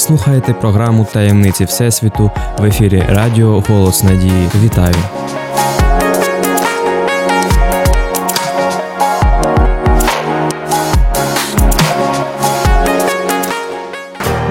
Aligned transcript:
слухаєте 0.00 0.52
програму 0.54 1.06
Таємниці 1.12 1.64
Всесвіту 1.64 2.30
в 2.58 2.64
ефірі 2.64 3.04
Радіо 3.08 3.64
Голос 3.68 4.02
Надії. 4.02 4.48
Вітаю! 4.64 4.94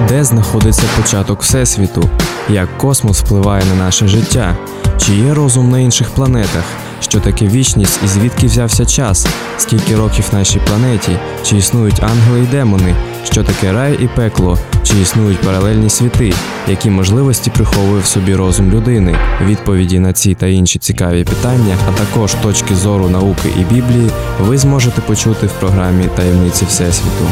Де 0.08 0.24
знаходиться 0.24 0.84
початок 0.98 1.42
Всесвіту? 1.42 2.10
Як 2.50 2.78
космос 2.78 3.22
впливає 3.22 3.66
на 3.66 3.76
наше 3.86 4.08
життя? 4.08 4.56
Чи 4.98 5.14
є 5.14 5.34
розум 5.34 5.72
на 5.72 5.80
інших 5.80 6.10
планетах? 6.10 6.64
Що 7.10 7.20
таке 7.20 7.48
вічність 7.48 8.00
і 8.06 8.08
звідки 8.08 8.48
взявся 8.48 8.86
час? 8.86 9.28
Скільки 9.58 9.96
років 9.96 10.26
нашій 10.34 10.60
планеті? 10.68 11.12
Чи 11.44 11.58
існують 11.58 12.04
ангели 12.04 12.40
й 12.40 12.48
демони? 12.48 12.96
Що 13.24 13.44
таке 13.44 13.74
рай 13.74 14.00
і 14.02 14.08
пекло? 14.08 14.58
Чи 14.84 15.00
існують 15.00 15.40
паралельні 15.40 15.90
світи? 15.90 16.34
Які 16.68 16.90
можливості 16.90 17.50
приховує 17.50 18.02
в 18.02 18.06
собі 18.06 18.36
розум 18.36 18.72
людини? 18.72 19.16
Відповіді 19.46 20.00
на 20.00 20.14
ці 20.14 20.36
та 20.36 20.48
інші 20.48 20.80
цікаві 20.80 21.24
питання, 21.24 21.76
а 21.90 21.92
також 21.92 22.34
точки 22.34 22.76
зору 22.76 23.10
науки 23.10 23.50
і 23.60 23.74
Біблії, 23.74 24.10
ви 24.40 24.58
зможете 24.58 25.02
почути 25.02 25.48
в 25.48 25.52
програмі 25.52 26.06
Таємниці 26.16 26.66
Всесвіту. 26.66 27.26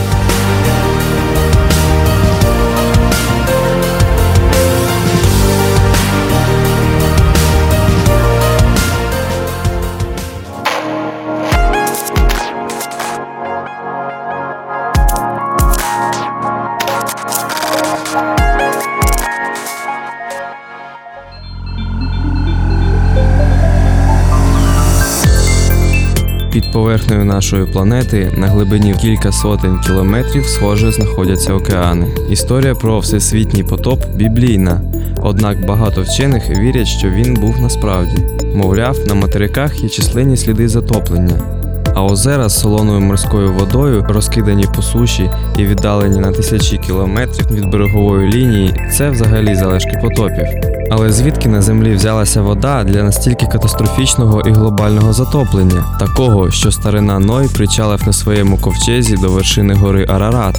Поверхнею 26.77 27.25
нашої 27.25 27.65
планети 27.65 28.31
на 28.37 28.47
глибині 28.47 28.95
кілька 29.01 29.31
сотень 29.31 29.79
кілометрів 29.79 30.45
схоже 30.45 30.91
знаходяться 30.91 31.53
океани. 31.53 32.07
Історія 32.29 32.75
про 32.75 32.99
всесвітній 32.99 33.63
потоп 33.63 34.05
біблійна. 34.15 34.81
Однак 35.21 35.65
багато 35.65 36.01
вчених 36.01 36.49
вірять, 36.49 36.87
що 36.87 37.09
він 37.09 37.33
був 37.33 37.61
насправді. 37.61 38.23
Мовляв, 38.55 38.97
на 39.07 39.13
материках 39.13 39.83
є 39.83 39.89
численні 39.89 40.37
сліди 40.37 40.67
затоплення. 40.67 41.56
А 41.97 42.03
озера 42.03 42.49
з 42.49 42.59
солоною 42.59 42.99
морською 42.99 43.53
водою, 43.53 44.05
розкидані 44.09 44.65
по 44.75 44.81
суші 44.81 45.31
і 45.57 45.65
віддалені 45.65 46.19
на 46.19 46.31
тисячі 46.31 46.77
кілометрів 46.77 47.51
від 47.51 47.71
берегової 47.71 48.31
лінії, 48.31 48.89
це 48.91 49.09
взагалі 49.09 49.55
залишки 49.55 49.99
потопів. 50.01 50.45
Але 50.91 51.11
звідки 51.11 51.49
на 51.49 51.61
землі 51.61 51.93
взялася 51.93 52.41
вода 52.41 52.83
для 52.83 53.03
настільки 53.03 53.45
катастрофічного 53.45 54.41
і 54.41 54.51
глобального 54.51 55.13
затоплення, 55.13 55.83
такого, 55.99 56.51
що 56.51 56.71
старина 56.71 57.19
Ной 57.19 57.47
причалив 57.47 58.07
на 58.07 58.13
своєму 58.13 58.57
ковчезі 58.57 59.15
до 59.15 59.29
вершини 59.29 59.73
гори 59.73 60.05
Арарат? 60.09 60.55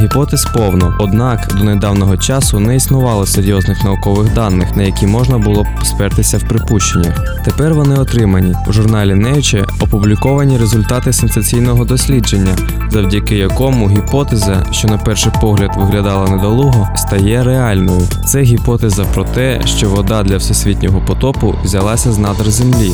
Гіпотез 0.00 0.44
повно, 0.44 0.96
однак 1.00 1.48
до 1.58 1.64
недавнього 1.64 2.16
часу 2.16 2.60
не 2.60 2.76
існувало 2.76 3.26
серйозних 3.26 3.84
наукових 3.84 4.34
даних, 4.34 4.76
на 4.76 4.82
які 4.82 5.06
можна 5.06 5.38
було 5.38 5.62
б 5.62 5.66
спертися 5.84 6.38
в 6.38 6.42
припущеннях. 6.42 7.42
Тепер 7.44 7.74
вони 7.74 7.94
отримані 7.94 8.54
у 8.68 8.72
журналі 8.72 9.12
Nature 9.12 9.68
опубліковані 9.80 10.58
результати 10.58 11.12
сенсаційного 11.12 11.84
дослідження, 11.84 12.56
завдяки 12.90 13.36
якому 13.36 13.88
гіпотеза, 13.90 14.66
що 14.70 14.88
на 14.88 14.98
перший 14.98 15.32
погляд 15.40 15.70
виглядала 15.76 16.30
недолуго, 16.30 16.88
стає 16.96 17.44
реальною. 17.44 18.02
Це 18.26 18.42
гіпотеза 18.42 19.04
про 19.04 19.24
те, 19.24 19.60
що 19.64 19.88
вода 19.88 20.22
для 20.22 20.36
всесвітнього 20.36 21.00
потопу 21.06 21.54
взялася 21.64 22.12
з 22.12 22.18
надр 22.18 22.50
землі. 22.50 22.92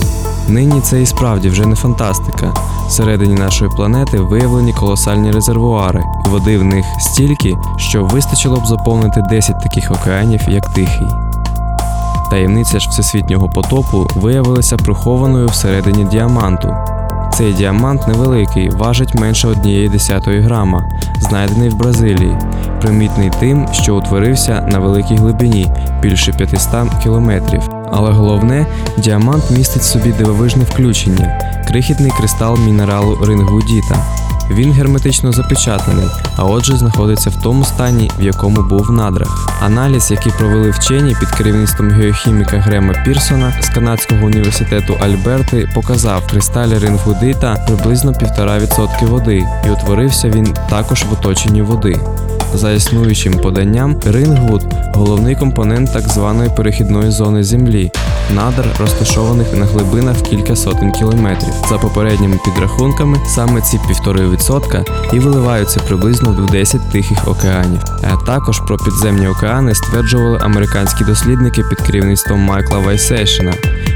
Нині 0.49 0.81
це 0.81 1.03
і 1.03 1.07
справді 1.07 1.49
вже 1.49 1.67
не 1.67 1.77
фантастика. 1.77 2.55
Всередині 2.89 3.35
нашої 3.35 3.71
планети 3.71 4.19
виявлені 4.19 4.73
колосальні 4.73 5.31
резервуари, 5.31 6.03
води 6.27 6.59
в 6.59 6.65
них 6.65 6.85
стільки, 6.99 7.55
що 7.77 8.05
вистачило 8.05 8.57
б 8.57 8.67
заповнити 8.67 9.23
10 9.31 9.63
таких 9.63 9.91
океанів, 9.91 10.41
як 10.49 10.69
Тихий. 10.69 11.09
Таємниця 12.31 12.81
ж 12.81 12.89
всесвітнього 12.91 13.49
потопу 13.49 14.07
виявилася 14.15 14.77
прихованою 14.77 15.47
всередині 15.47 16.05
діаманту. 16.05 16.75
Цей 17.35 17.53
діамант 17.53 18.09
невеликий, 18.09 18.71
важить 18.71 19.15
менше 19.15 19.49
однієї 19.49 19.89
десятої 19.89 20.41
грама, 20.41 20.85
знайдений 21.21 21.69
в 21.69 21.77
Бразилії, 21.77 22.39
примітний 22.81 23.31
тим, 23.41 23.69
що 23.73 23.97
утворився 23.97 24.69
на 24.73 24.79
великій 24.79 25.17
глибині 25.17 25.67
більше 26.03 26.33
500 26.33 26.73
кілометрів. 27.03 27.63
Але 27.93 28.11
головне, 28.11 28.67
діамант 28.99 29.51
містить 29.51 29.83
в 29.83 29.85
собі 29.85 30.13
дивовижне 30.13 30.65
включення 30.65 31.41
крихітний 31.69 32.13
кристал 32.19 32.59
мінералу 32.59 33.19
рингвудіта. 33.25 34.24
Він 34.51 34.73
герметично 34.73 35.33
запечатаний, 35.33 36.07
а 36.37 36.45
отже 36.45 36.77
знаходиться 36.77 37.31
в 37.31 37.43
тому 37.43 37.65
стані, 37.65 38.11
в 38.19 38.23
якому 38.23 38.63
був 38.63 38.81
в 38.81 38.93
надрах. 38.93 39.59
Аналіз, 39.61 40.11
який 40.11 40.33
провели 40.39 40.71
вчені 40.71 41.17
під 41.21 41.31
керівництвом 41.31 41.91
геохіміка 41.91 42.59
Грема 42.59 42.95
Пірсона 43.05 43.53
з 43.63 43.69
канадського 43.69 44.27
університету 44.27 44.95
Альберти, 45.01 45.69
показав 45.75 46.27
кристалі 46.27 46.79
рингвудита 46.79 47.65
приблизно 47.67 48.13
1,5% 48.13 49.07
води, 49.07 49.47
і 49.67 49.71
утворився 49.71 50.29
він 50.29 50.55
також 50.71 51.05
в 51.05 51.13
оточенні 51.13 51.63
води. 51.63 52.01
За 52.55 52.73
існуючим 52.73 53.33
поданням, 53.33 54.01
рингвуд 54.07 54.67
головний 54.95 55.37
компонент 55.37 55.93
так 55.93 56.09
званої 56.09 56.51
перехідної 56.57 57.11
зони 57.11 57.45
Землі, 57.45 57.93
надр, 58.31 58.67
розташованих 58.79 59.53
на 59.53 59.67
глибинах 59.67 60.17
в 60.17 60.23
кілька 60.23 60.57
сотень 60.57 60.93
кілометрів. 60.93 61.55
За 61.69 61.79
попередніми 61.79 62.39
підрахунками, 62.45 63.19
саме 63.27 63.61
ці 63.61 63.79
1,5% 63.79 64.85
і 65.13 65.19
виливаються 65.19 65.81
приблизно 65.81 66.31
в 66.31 66.51
10 66.51 66.91
тихих 66.93 67.29
океанів. 67.29 67.81
А 68.13 68.17
також 68.27 68.61
про 68.61 68.77
підземні 68.77 69.29
океани 69.29 69.75
стверджували 69.75 70.39
американські 70.43 71.05
дослідники 71.05 71.63
під 71.63 71.81
керівництвом 71.81 72.41
Майкла 72.41 72.79
Вайсейшина, 72.79 73.53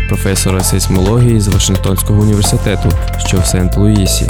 професора 0.09 0.61
сейсмології 0.61 1.41
з 1.41 1.49
Вашингтонського 1.49 2.23
університету, 2.23 2.93
що 3.27 3.37
в 3.37 3.41
Сент-Луїсі. 3.41 4.29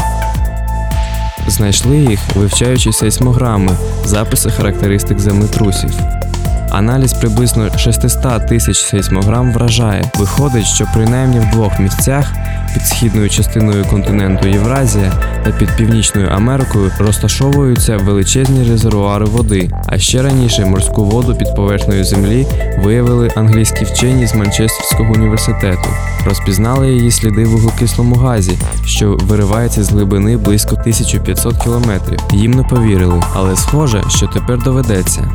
Знайшли 1.49 1.97
їх, 1.97 2.21
вивчаючи 2.35 2.93
сейсмограми, 2.93 3.73
записи 4.05 4.51
характеристик 4.51 5.19
землетрусів. 5.19 6.18
Аналіз 6.71 7.13
приблизно 7.13 7.79
600 7.79 8.47
тисяч 8.49 8.77
сейсмограм 8.77 9.53
вражає. 9.53 10.11
Виходить, 10.19 10.67
що 10.67 10.87
принаймні 10.95 11.41
в 11.41 11.51
двох 11.51 11.81
місцях 11.81 12.33
під 12.75 12.87
східною 12.87 13.31
частиною 13.31 13.85
континенту 13.85 14.49
Євразія 14.49 15.13
та 15.45 15.51
під 15.51 15.77
Північною 15.77 16.29
Америкою 16.29 16.91
розташовуються 16.99 17.97
величезні 17.97 18.69
резервуари 18.69 19.25
води. 19.25 19.71
А 19.87 19.99
ще 19.99 20.23
раніше 20.23 20.65
морську 20.65 21.05
воду 21.05 21.35
під 21.35 21.55
поверхнею 21.55 22.05
землі 22.05 22.47
виявили 22.79 23.31
англійські 23.37 23.85
вчені 23.85 24.27
з 24.27 24.35
Манчестерського 24.35 25.13
університету. 25.13 25.89
Розпізнали 26.27 26.93
її 26.93 27.11
сліди 27.11 27.45
в 27.45 27.51
вуглекислому 27.51 28.15
газі, 28.15 28.59
що 28.85 29.19
виривається 29.23 29.85
з 29.85 29.91
глибини 29.91 30.37
близько 30.37 30.71
1500 30.71 31.63
кілометрів. 31.63 32.19
Їм 32.33 32.51
не 32.51 32.63
повірили, 32.63 33.23
але 33.35 33.57
схоже, 33.57 34.03
що 34.09 34.27
тепер 34.27 34.63
доведеться. 34.63 35.29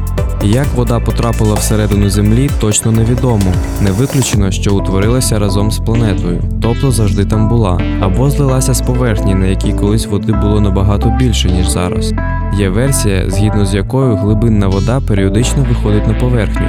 Як 0.46 0.68
вода 0.76 1.00
потрапила 1.00 1.54
всередину 1.54 2.10
землі, 2.10 2.50
точно 2.60 2.92
невідомо. 2.92 3.54
Не 3.82 3.92
виключено, 3.92 4.52
що 4.52 4.76
утворилася 4.76 5.40
разом 5.40 5.72
з 5.72 5.80
планетою, 5.80 6.42
тобто 6.62 6.92
завжди 6.92 7.26
там 7.26 7.50
була, 7.50 7.82
або 8.02 8.30
злилася 8.30 8.74
з 8.74 8.82
поверхні, 8.82 9.36
на 9.36 9.46
якій 9.46 9.74
колись 9.74 10.06
води 10.06 10.34
було 10.34 10.62
набагато 10.62 11.10
більше, 11.20 11.52
ніж 11.52 11.70
зараз. 11.70 12.14
Є 12.58 12.70
версія, 12.70 13.30
згідно 13.30 13.66
з 13.66 13.74
якою 13.74 14.16
глибинна 14.16 14.68
вода 14.68 15.02
періодично 15.08 15.66
виходить 15.70 16.08
на 16.08 16.14
поверхню, 16.14 16.68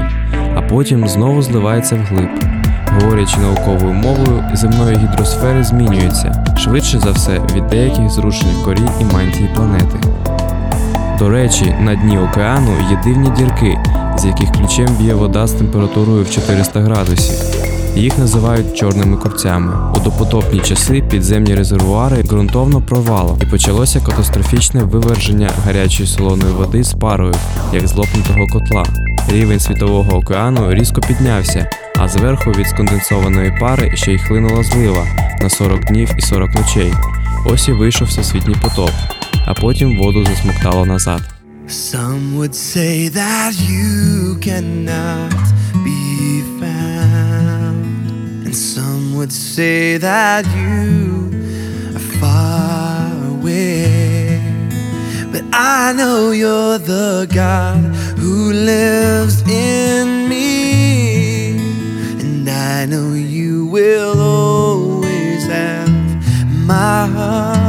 а 0.57 0.63
потім 0.63 1.09
знову 1.09 1.43
зливається 1.43 1.97
вглиб. 1.97 2.29
Говорячи 3.01 3.37
науковою 3.41 3.93
мовою, 3.93 4.45
земної 4.55 4.97
гідросфери 4.97 5.65
змінюється 5.65 6.45
швидше 6.59 7.01
за 7.01 7.11
все 7.11 7.41
від 7.55 7.67
деяких 7.67 8.11
зрушень 8.11 8.63
корі 8.65 8.83
і 9.01 9.05
мантії 9.05 9.51
планети. 9.55 9.99
До 11.19 11.29
речі, 11.29 11.75
на 11.81 11.95
дні 11.95 12.19
океану 12.19 12.71
є 12.91 13.01
дивні 13.05 13.31
дірки, 13.31 13.79
з 14.19 14.25
яких 14.25 14.53
ключем 14.53 14.97
б'є 15.01 15.15
вода 15.15 15.47
з 15.47 15.53
температурою 15.53 16.25
в 16.25 16.31
400 16.31 16.81
градусів. 16.81 17.35
Їх 17.97 18.19
називають 18.19 18.77
чорними 18.77 19.17
курцями. 19.17 19.73
У 19.97 19.99
допотопні 19.99 20.61
часи 20.61 21.03
підземні 21.11 21.55
резервуари 21.55 22.23
ґрунтовно 22.23 22.81
провало, 22.81 23.39
і 23.43 23.47
почалося 23.47 24.01
катастрофічне 24.01 24.83
виверження 24.83 25.51
гарячої 25.65 26.09
солоної 26.09 26.53
води 26.53 26.85
з 26.85 26.95
парою, 26.95 27.35
як 27.73 27.87
з 27.89 27.95
лопнутого 27.95 28.47
котла. 28.47 28.85
Рівень 29.29 29.61
світового 29.61 30.17
океану 30.17 30.75
різко 30.75 31.01
піднявся, 31.01 31.71
а 31.99 32.09
зверху 32.09 32.51
від 32.51 32.67
сконденсованої 32.67 33.57
пари 33.61 33.97
ще 33.97 34.13
й 34.13 34.19
хлинула 34.19 34.63
злива 34.63 35.07
на 35.41 35.49
40 35.49 35.85
днів 35.85 36.11
і 36.19 36.21
40 36.21 36.55
ночей. 36.55 36.93
Ось 37.47 37.69
і 37.69 37.73
вийшов 37.73 38.09
всесвітній 38.09 38.57
потоп, 38.63 38.91
а 39.45 39.55
потім 39.55 39.99
воду 39.99 40.27
засмоктало 40.27 40.87
назад. 40.87 41.23
Some 41.69 42.37
would 42.37 42.55
say 42.55 43.09
that 43.09 43.53
you 43.59 44.37
cannot 44.49 45.33
be 45.89 46.43
found, 46.61 48.45
and 48.45 48.55
some 48.55 49.05
would 49.17 49.33
say 49.33 49.97
that 49.97 50.45
you 50.61 50.77
are 51.97 52.07
far 52.21 53.09
away. 53.35 54.43
But 55.33 55.45
I 55.53 55.95
know 55.99 56.19
you're 56.43 56.79
the 56.95 57.27
God 57.43 57.83
who 58.21 58.53
lives 58.53 59.37
in 59.49 60.29
me, 60.33 61.57
and 62.23 62.47
I 62.47 62.85
know 62.93 63.09
you 63.39 63.53
will 63.77 64.17
always 64.21 65.43
have 65.47 65.93
my 66.71 67.07
heart. 67.17 67.64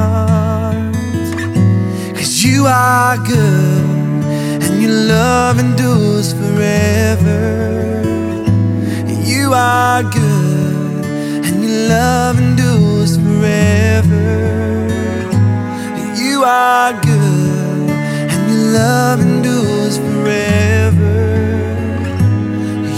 You 2.46 2.68
are 2.68 3.18
good 3.18 4.24
and 4.66 4.80
your 4.80 4.92
love 4.92 5.58
endures 5.58 6.32
forever. 6.32 7.42
You 9.26 9.52
are 9.54 10.04
good 10.04 11.06
and 11.44 11.64
your 11.64 11.90
love 11.90 12.38
endures 12.38 13.18
forever. 13.18 14.28
You 16.22 16.44
are 16.44 16.94
good 17.02 17.90
and 18.32 18.52
your 18.52 18.64
love 18.80 19.22
endures 19.22 19.98
forever. 19.98 21.18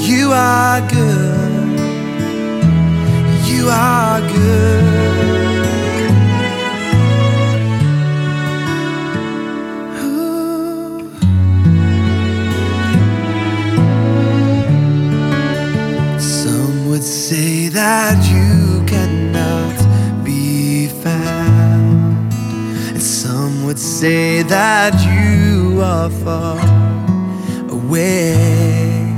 You 0.02 0.34
are 0.34 0.82
good. 0.90 1.80
You 3.48 3.70
are 3.70 4.20
good. 4.20 5.27
That 17.78 18.18
you 18.34 18.84
cannot 18.88 19.78
be 20.26 20.88
found, 20.88 22.34
and 22.90 23.04
some 23.04 23.66
would 23.66 23.78
say 23.78 24.42
that 24.42 24.94
you 25.14 25.80
are 25.80 26.10
far 26.10 26.58
away. 27.70 29.14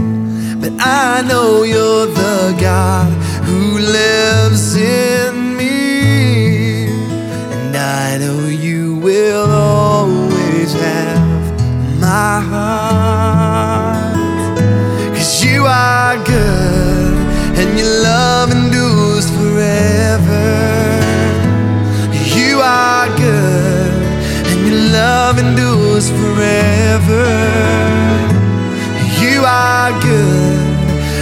But 0.62 0.74
I 1.08 1.24
know 1.30 1.64
you're 1.64 2.08
the 2.08 2.58
God 2.60 3.10
who 3.48 3.80
lives 3.80 4.76
in 4.76 5.29
forever. 19.38 20.48
You 22.36 22.60
are 22.62 23.08
good 23.18 23.92
and 24.50 24.60
your 24.68 24.81
love 25.00 25.38
endures 25.40 26.10
forever. 26.10 27.28
You 29.22 29.44
are 29.46 29.92
good 30.02 30.60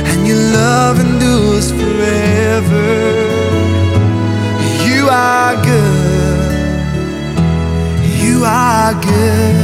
and 0.09 0.27
your 0.27 0.43
love 0.59 0.99
endures 0.99 1.71
forever. 1.71 2.87
You 4.87 5.09
are 5.09 5.55
good. 5.63 6.51
You 8.21 8.43
are 8.43 8.93
good. 8.93 9.55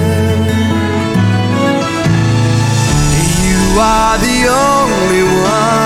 You 3.48 3.80
are 3.80 4.18
the 4.18 4.38
only 4.50 5.24
one. 5.24 5.83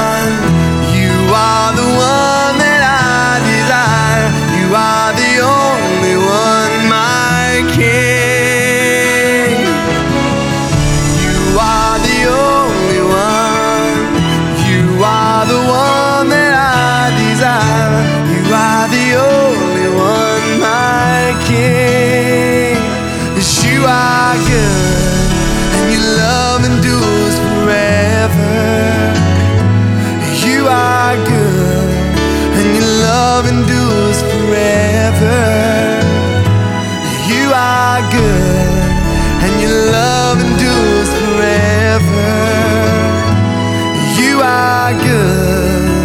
Are 37.88 38.02
good 38.12 38.92
and 39.44 39.54
your 39.62 39.80
love 39.92 40.38
endures 40.48 41.10
forever. 41.20 42.32
You 44.20 44.42
are 44.42 44.94
good. 45.08 45.97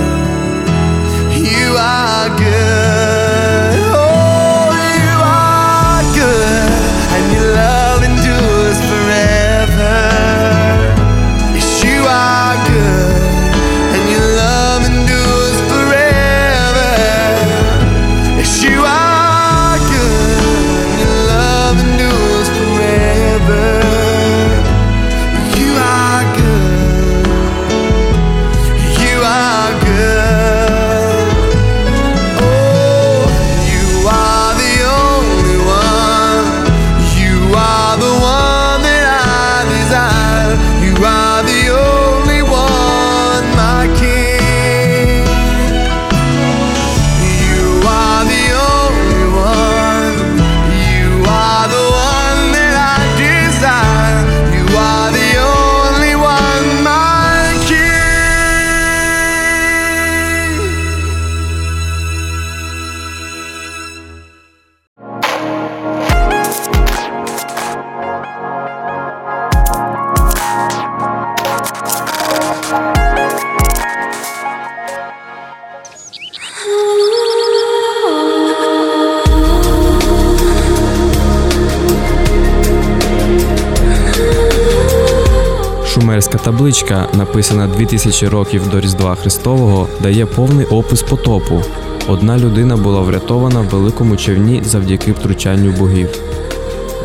Табличка, 86.43 87.09
написана 87.15 87.67
2000 87.67 88.29
років 88.29 88.69
до 88.69 88.81
Різдва 88.81 89.15
Христового, 89.15 89.89
дає 90.01 90.27
повний 90.27 90.67
опис 90.67 91.03
потопу. 91.03 91.63
Одна 92.09 92.39
людина 92.39 92.77
була 92.77 93.01
врятована 93.01 93.61
в 93.61 93.65
великому 93.65 94.17
човні 94.17 94.63
завдяки 94.65 95.13
втручанню 95.13 95.71
богів. 95.71 96.09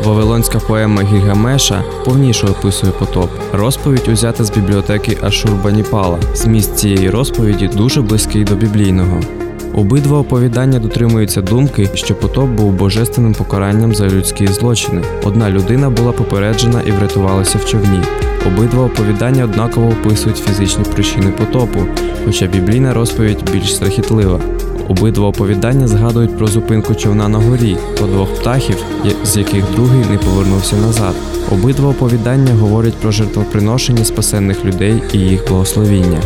Вавилонська 0.04 0.58
поема 0.58 1.02
Гільгамеша 1.02 1.84
повніше 2.04 2.46
описує 2.46 2.92
потоп. 2.92 3.30
Розповідь 3.52 4.08
узята 4.12 4.44
з 4.44 4.50
бібліотеки 4.50 5.18
Ашурбаніпала. 5.22 6.18
Зміст 6.34 6.76
цієї 6.76 7.10
розповіді 7.10 7.68
дуже 7.68 8.02
близький 8.02 8.44
до 8.44 8.54
біблійного. 8.54 9.20
Обидва 9.74 10.18
оповідання 10.18 10.78
дотримуються 10.78 11.42
думки, 11.42 11.90
що 11.94 12.14
потоп 12.14 12.48
був 12.48 12.72
божественним 12.72 13.34
покаранням 13.34 13.94
за 13.94 14.06
людські 14.08 14.46
злочини. 14.46 15.02
Одна 15.24 15.50
людина 15.50 15.90
була 15.90 16.12
попереджена 16.12 16.82
і 16.86 16.90
врятувалася 16.90 17.58
в 17.58 17.64
човні. 17.64 18.00
Обидва 18.48 18.84
оповідання 18.84 19.44
однаково 19.44 19.88
описують 19.88 20.38
фізичні 20.38 20.84
причини 20.84 21.30
потопу, 21.30 21.86
хоча 22.24 22.46
біблійна 22.46 22.94
розповідь 22.94 23.50
більш 23.52 23.74
страхітлива. 23.74 24.40
Обидва 24.88 25.28
оповідання 25.28 25.88
згадують 25.88 26.38
про 26.38 26.46
зупинку 26.46 26.94
човна 26.94 27.28
на 27.28 27.38
горі, 27.38 27.76
про 27.98 28.06
двох 28.06 28.34
птахів, 28.34 28.84
з 29.24 29.36
яких 29.36 29.64
другий 29.76 30.04
не 30.10 30.18
повернувся 30.18 30.76
назад. 30.76 31.14
Обидва 31.52 31.88
оповідання 31.88 32.54
говорять 32.54 32.94
про 32.94 33.10
жертвоприношення 33.10 34.04
спасенних 34.04 34.64
людей 34.64 35.02
і 35.12 35.18
їх 35.18 35.48
благословіння. 35.48 36.20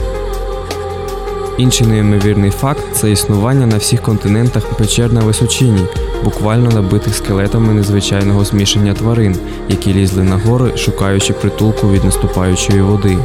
Інший 1.58 1.86
неймовірний 1.86 2.50
факт 2.50 2.84
це 2.92 3.10
існування 3.10 3.66
на 3.66 3.76
всіх 3.76 4.02
континентах 4.02 4.64
печер 4.64 5.12
на 5.12 5.20
височині, 5.20 5.80
буквально 6.24 6.70
набитих 6.70 7.14
скелетами 7.14 7.74
незвичайного 7.74 8.44
змішання 8.44 8.94
тварин, 8.94 9.36
які 9.68 9.94
лізли 9.94 10.22
на 10.22 10.36
гори, 10.36 10.76
шукаючи 10.76 11.32
притулку 11.32 11.90
від 11.90 12.04
наступаючої 12.04 12.82
води. 12.82 13.18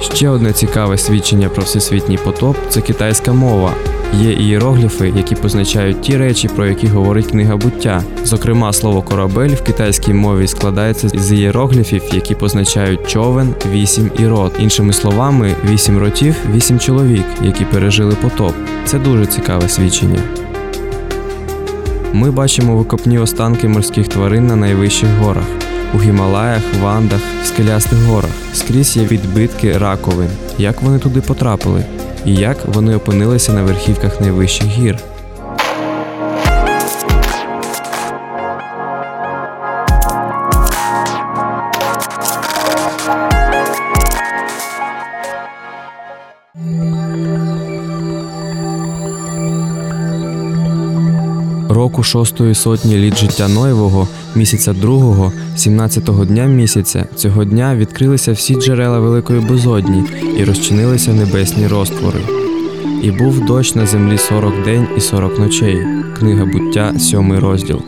Ще 0.00 0.28
одне 0.28 0.52
цікаве 0.52 0.98
свідчення 0.98 1.48
про 1.48 1.62
всесвітній 1.62 2.18
потоп 2.24 2.56
це 2.68 2.80
китайська 2.80 3.32
мова. 3.32 3.74
Є 4.20 4.32
ієрогліфи, 4.32 5.12
які 5.16 5.34
позначають 5.34 6.00
ті 6.00 6.16
речі, 6.16 6.48
про 6.48 6.66
які 6.66 6.86
говорить 6.86 7.26
книга 7.26 7.56
буття. 7.56 8.02
Зокрема, 8.24 8.72
слово 8.72 9.02
корабель 9.02 9.48
в 9.48 9.62
китайській 9.62 10.12
мові 10.12 10.46
складається 10.46 11.08
з 11.08 11.32
ієрогліфів, 11.32 12.02
які 12.12 12.34
позначають 12.34 13.06
човен, 13.06 13.54
вісім 13.72 14.10
і 14.18 14.26
рот. 14.26 14.52
Іншими 14.58 14.92
словами, 14.92 15.54
вісім 15.70 15.98
ротів, 15.98 16.34
вісім 16.54 16.78
чоловік, 16.78 17.24
які 17.42 17.64
пережили 17.64 18.14
потоп. 18.14 18.54
Це 18.84 18.98
дуже 18.98 19.26
цікаве 19.26 19.68
свідчення. 19.68 20.20
Ми 22.12 22.30
бачимо 22.30 22.76
викопні 22.76 23.18
останки 23.18 23.68
морських 23.68 24.08
тварин 24.08 24.46
на 24.46 24.56
найвищих 24.56 25.10
горах. 25.18 25.46
У 25.94 25.98
Гімалаях, 25.98 26.62
в 26.82 26.86
Андах, 26.86 27.20
в 27.42 27.46
скелястих 27.46 27.98
горах. 27.98 28.30
Скрізь 28.54 28.96
є 28.96 29.04
відбитки 29.04 29.78
раковин. 29.78 30.28
Як 30.58 30.82
вони 30.82 30.98
туди 30.98 31.20
потрапили? 31.20 31.84
І 32.26 32.34
як 32.34 32.56
вони 32.66 32.96
опинилися 32.96 33.52
на 33.52 33.62
верхівках 33.62 34.20
найвищих 34.20 34.66
гір? 34.66 34.98
Року 51.92 52.02
шостої 52.02 52.54
сотні 52.54 52.96
літ 52.96 53.18
життя 53.18 53.48
Ноєвого, 53.48 54.08
місяця 54.34 54.72
другого, 54.72 55.32
17-го 55.56 56.24
дня 56.24 56.44
місяця, 56.44 57.06
цього 57.16 57.44
дня 57.44 57.76
відкрилися 57.76 58.32
всі 58.32 58.54
джерела 58.54 58.98
великої 58.98 59.40
безодні 59.40 60.04
і 60.38 60.44
розчинилися 60.44 61.12
небесні 61.12 61.66
розтвори. 61.66 62.20
І 63.02 63.10
був 63.10 63.44
дощ 63.44 63.74
на 63.74 63.86
землі 63.86 64.18
40 64.18 64.64
день 64.64 64.86
і 64.96 65.00
40 65.00 65.38
ночей. 65.38 65.78
Книга 66.18 66.44
буття, 66.44 66.94
7 66.98 67.38
розділ. 67.38 67.80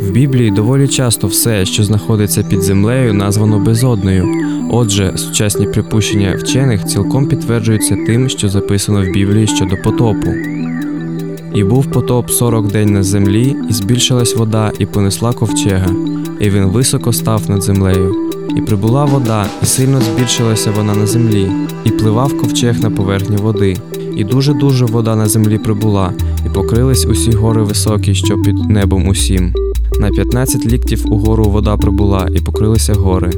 В 0.00 0.10
Біблії 0.10 0.50
доволі 0.50 0.88
часто 0.88 1.26
все, 1.26 1.66
що 1.66 1.84
знаходиться 1.84 2.42
під 2.42 2.62
землею, 2.62 3.14
названо 3.14 3.58
безодною. 3.58 4.28
Отже, 4.70 5.12
сучасні 5.16 5.66
припущення 5.66 6.36
вчених 6.38 6.84
цілком 6.84 7.28
підтверджуються 7.28 7.96
тим, 8.06 8.28
що 8.28 8.48
записано 8.48 9.02
в 9.02 9.06
Біблії 9.06 9.46
щодо 9.46 9.76
потопу. 9.76 10.30
І 11.56 11.64
був 11.64 11.86
потоп 11.86 12.30
сорок 12.30 12.72
день 12.72 12.92
на 12.92 13.02
землі, 13.02 13.56
і 13.70 13.72
збільшилась 13.72 14.36
вода, 14.36 14.72
і 14.78 14.86
понесла 14.86 15.32
ковчега, 15.32 15.90
і 16.40 16.50
він 16.50 16.64
високо 16.64 17.12
став 17.12 17.50
над 17.50 17.62
землею. 17.62 18.14
І 18.56 18.60
прибула 18.60 19.04
вода, 19.04 19.46
і 19.62 19.66
сильно 19.66 20.00
збільшилася 20.00 20.70
вона 20.70 20.94
на 20.94 21.06
землі, 21.06 21.48
і 21.84 21.90
пливав 21.90 22.38
ковчег 22.38 22.80
на 22.80 22.90
поверхні 22.90 23.36
води. 23.36 23.76
І 24.16 24.24
дуже 24.24 24.54
дуже 24.54 24.84
вода 24.84 25.16
на 25.16 25.28
землі 25.28 25.58
прибула, 25.58 26.12
і 26.46 26.48
покрились 26.48 27.06
усі 27.06 27.30
гори 27.30 27.62
високі, 27.62 28.14
що 28.14 28.42
під 28.42 28.70
небом 28.70 29.08
усім. 29.08 29.54
На 30.00 30.10
15 30.10 30.66
ліктів 30.66 31.12
угору 31.12 31.44
вода 31.44 31.76
прибула, 31.76 32.28
і 32.34 32.40
покрилися 32.40 32.94
гори. 32.94 33.32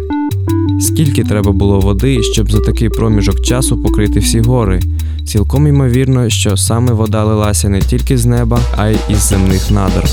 Скільки 0.80 1.24
треба 1.24 1.52
було 1.52 1.80
води, 1.80 2.22
щоб 2.22 2.50
за 2.50 2.60
такий 2.60 2.88
проміжок 2.88 3.40
часу 3.40 3.82
покрити 3.82 4.20
всі 4.20 4.40
гори? 4.40 4.80
Цілком 5.26 5.66
ймовірно, 5.66 6.28
що 6.28 6.56
саме 6.56 6.92
вода 6.92 7.24
лилася 7.24 7.68
не 7.68 7.80
тільки 7.80 8.18
з 8.18 8.26
неба, 8.26 8.60
а 8.76 8.88
й 8.88 8.96
із 9.08 9.18
земних 9.18 9.70
надр. 9.70 10.04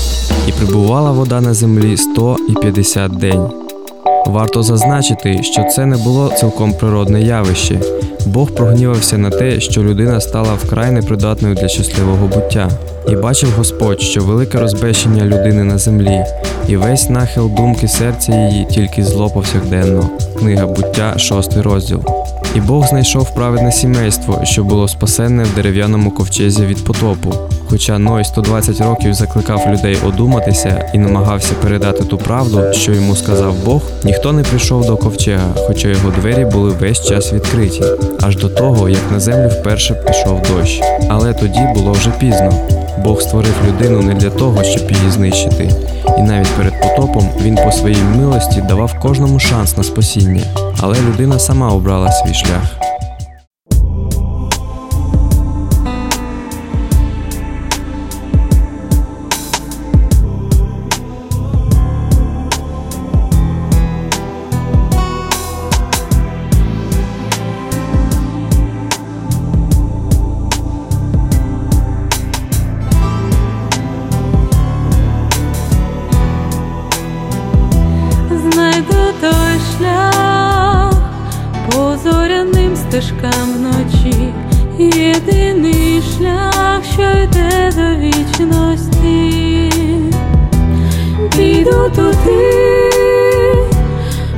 І 0.48 0.52
прибувала 0.52 1.12
вода 1.12 1.40
на 1.40 1.54
землі 1.54 1.96
100 1.96 2.36
і 2.48 2.52
50 2.52 3.12
день. 3.12 3.65
Варто 4.26 4.62
зазначити, 4.62 5.42
що 5.42 5.64
це 5.64 5.86
не 5.86 5.96
було 5.96 6.32
цілком 6.40 6.72
природне 6.72 7.22
явище. 7.22 7.80
Бог 8.26 8.50
прогнівався 8.50 9.18
на 9.18 9.30
те, 9.30 9.60
що 9.60 9.82
людина 9.82 10.20
стала 10.20 10.54
вкрай 10.54 10.90
непридатною 10.90 11.54
для 11.54 11.68
щасливого 11.68 12.26
буття. 12.26 12.70
І 13.08 13.16
бачив 13.16 13.50
Господь, 13.56 14.00
що 14.00 14.20
велике 14.20 14.58
розбещення 14.58 15.24
людини 15.24 15.64
на 15.64 15.78
землі, 15.78 16.24
і 16.68 16.76
весь 16.76 17.10
нахил 17.10 17.50
думки 17.56 17.88
серця 17.88 18.32
її 18.32 18.66
тільки 18.70 19.04
зло 19.04 19.30
повсякденно. 19.30 20.10
Книга 20.38 20.66
буття, 20.66 21.18
шостий 21.18 21.62
розділ. 21.62 22.00
І 22.56 22.60
Бог 22.60 22.86
знайшов 22.86 23.34
праведне 23.34 23.72
сімейство, 23.72 24.40
що 24.44 24.64
було 24.64 24.88
спасенне 24.88 25.44
в 25.44 25.54
дерев'яному 25.54 26.10
ковчезі 26.10 26.66
від 26.66 26.84
потопу. 26.84 27.32
Хоча 27.68 27.98
Ной 27.98 28.24
120 28.24 28.80
років 28.80 29.14
закликав 29.14 29.68
людей 29.72 29.98
одуматися 30.06 30.90
і 30.94 30.98
намагався 30.98 31.54
передати 31.62 32.04
ту 32.04 32.18
правду, 32.18 32.62
що 32.72 32.92
йому 32.92 33.16
сказав 33.16 33.54
Бог, 33.64 33.82
ніхто 34.04 34.32
не 34.32 34.42
прийшов 34.42 34.86
до 34.86 34.96
ковчега, 34.96 35.54
хоча 35.66 35.88
його 35.88 36.10
двері 36.10 36.44
були 36.44 36.70
весь 36.70 37.08
час 37.08 37.32
відкриті, 37.32 37.82
аж 38.20 38.36
до 38.36 38.48
того, 38.48 38.88
як 38.88 39.12
на 39.12 39.20
землю 39.20 39.48
вперше 39.48 39.94
пішов 39.94 40.42
дощ. 40.42 40.82
Але 41.08 41.34
тоді 41.34 41.60
було 41.74 41.92
вже 41.92 42.10
пізно. 42.10 42.52
Бог 43.04 43.22
створив 43.22 43.54
людину 43.68 44.02
не 44.02 44.14
для 44.14 44.30
того, 44.30 44.64
щоб 44.64 44.90
її 44.90 45.10
знищити. 45.10 45.70
І 46.18 46.22
навіть 46.22 46.56
перед 46.56 46.80
потопом 46.80 47.28
він 47.40 47.54
по 47.54 47.72
своїй 47.72 48.04
милості 48.16 48.60
давав 48.68 49.00
кожному 49.00 49.38
шанс 49.38 49.76
на 49.76 49.82
спасіння. 49.82 50.42
Але 50.80 51.00
людина 51.00 51.38
сама 51.38 51.68
обрала 51.68 52.12
свій 52.12 52.34
шлях. 52.34 52.95
Стежкам 83.06 83.52
вночі. 83.56 84.32
Єдиний 84.78 86.02
шлях, 86.02 86.80
що 86.92 87.02
йде 87.02 87.72
до 87.76 87.96
вічності. 87.96 89.72
Піду 91.36 91.90
туди, 91.94 92.90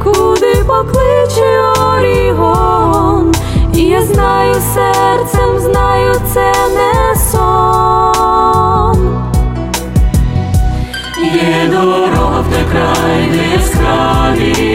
куди 0.05 0.55
покличе 0.67 1.61
Орігон. 1.97 3.35
І 3.75 3.83
я 3.83 4.03
знаю 4.03 4.55
серцем, 4.55 5.59
знаю, 5.59 6.15
це 6.35 6.53
не 6.75 7.17
сон. 7.31 8.99
Є 11.35 11.69
дорога 11.71 12.41
в 12.41 12.47
той 12.53 12.65
край, 12.73 13.31
яскраві 13.55 14.68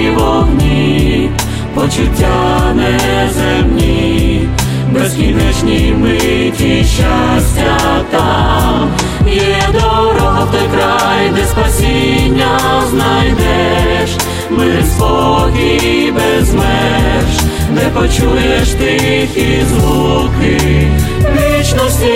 почуття 1.84 2.74
неземні, 2.75 4.50
безкінечні 4.92 5.96
миті 5.98 6.86
щастя 6.86 7.78
там. 8.12 8.92
Є 9.28 9.63
дорога 9.74 10.44
в 10.44 10.52
той 10.52 10.68
край, 10.74 11.30
де 11.36 11.46
спасіння 11.46 12.60
знайдеш, 12.90 14.18
мир 14.50 14.84
спокій 14.86 16.13
без 16.16 16.54
меж, 16.54 17.40
де 17.72 17.90
почуєш 17.94 18.70
тихі 18.70 19.63
звуки 19.70 20.88
вічності 21.36 22.13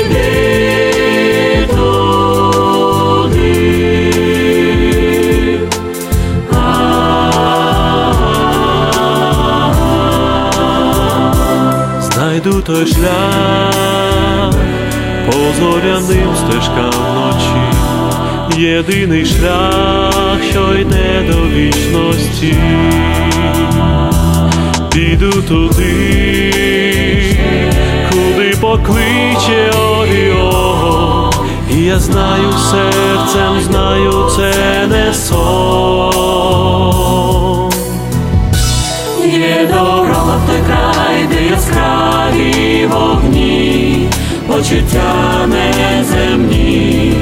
йди 0.00 1.66
туди. 1.70 2.15
Знайду 12.46 12.62
той 12.62 12.86
шлях 12.86 14.54
по 15.26 15.32
зоряним 15.32 16.36
стежкам 16.36 16.90
вночі, 16.90 17.64
єдиний 18.60 19.26
шлях, 19.26 20.38
що 20.50 20.74
йде 20.74 21.24
до 21.30 21.48
вічності. 21.48 22.56
Піду 24.92 25.32
туди, 25.42 26.52
куди 28.10 28.54
покличе 28.60 29.70
Оріон. 30.00 31.30
я 31.70 31.98
знаю 31.98 32.52
серцем, 32.70 33.60
знаю, 33.60 34.30
це 34.36 34.86
не 34.86 35.14
сон. 35.14 36.46
Є 39.24 39.68
дорога 39.72 40.36
в 40.36 40.46
той 40.46 40.60
край, 40.66 41.26
де 41.30 41.56
яскраві 42.36 42.86
вогні, 42.86 44.08
почуття 44.46 45.46
неземні, 45.46 47.12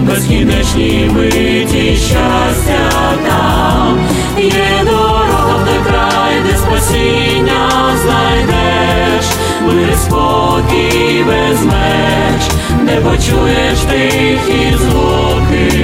безкінечні 0.00 1.10
миті 1.14 1.96
щастя 1.96 2.90
там. 3.28 3.98
Є 4.38 4.84
дорога 4.84 5.56
в 5.56 5.66
той 5.66 5.78
край, 5.86 6.34
де 6.46 6.56
спасіння 6.56 7.96
знайдеш, 8.02 9.26
мир 9.66 9.96
спокій 9.96 11.24
без 11.26 11.64
меж, 11.64 12.42
де 12.82 13.00
почуєш 13.00 13.78
тихі 13.78 14.76
звуки. 14.78 15.83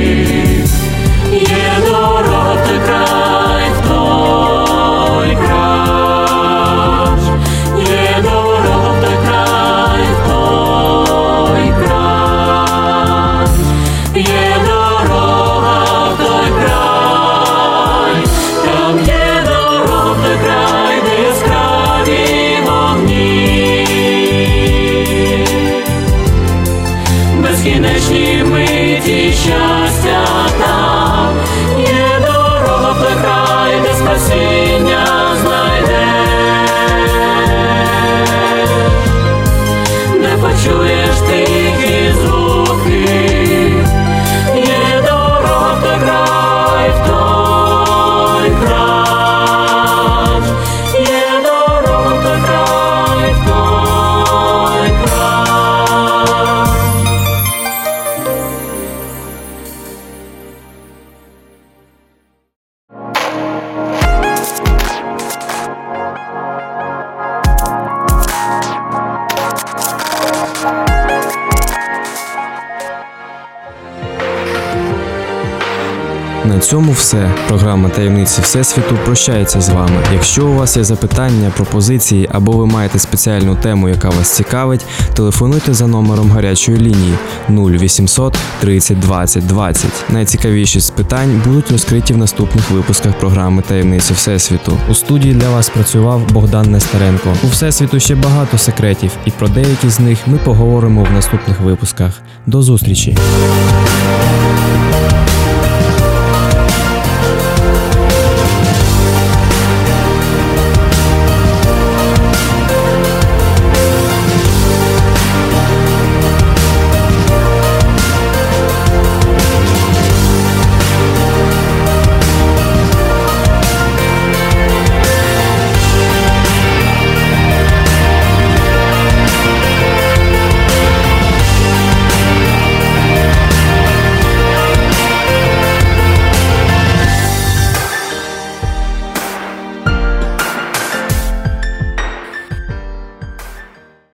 Цьому 76.71 76.93
все. 76.93 77.31
Програма 77.49 77.89
таємниці 77.89 78.41
Всесвіту 78.43 78.99
прощається 79.05 79.61
з 79.61 79.69
вами. 79.69 80.03
Якщо 80.12 80.47
у 80.47 80.55
вас 80.55 80.77
є 80.77 80.85
запитання, 80.85 81.53
пропозиції 81.57 82.29
або 82.33 82.53
ви 82.53 82.67
маєте 82.67 82.99
спеціальну 82.99 83.57
тему, 83.57 83.89
яка 83.89 84.09
вас 84.09 84.31
цікавить, 84.37 84.87
телефонуйте 85.15 85.75
за 85.75 85.87
номером 85.87 86.31
гарячої 86.31 86.79
лінії 86.79 87.15
0800 87.49 88.39
30 88.61 88.99
20 88.99 89.47
20. 89.47 89.91
Найцікавіші 90.09 90.80
з 90.80 90.91
питань 90.91 91.43
будуть 91.45 91.71
розкриті 91.71 92.13
в 92.13 92.17
наступних 92.17 92.71
випусках 92.71 93.19
програми 93.19 93.63
Таємниці 93.69 94.13
Всесвіту. 94.13 94.78
У 94.91 94.95
студії 94.95 95.35
для 95.35 95.50
вас 95.50 95.69
працював 95.69 96.33
Богдан 96.33 96.71
Нестеренко. 96.71 97.28
У 97.45 97.47
Всесвіту 97.47 98.00
ще 98.00 98.15
багато 98.15 98.59
секретів, 98.59 99.11
і 99.25 99.30
про 99.30 99.49
деякі 99.49 99.89
з 99.89 100.00
них 100.00 100.19
ми 100.26 100.39
поговоримо 100.39 101.04
в 101.04 101.13
наступних 101.13 101.61
випусках. 101.61 102.13
До 102.47 102.63
зустрічі! 102.63 103.17